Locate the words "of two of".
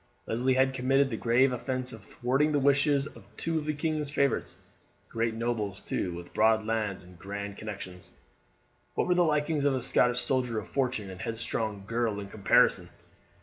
3.05-3.65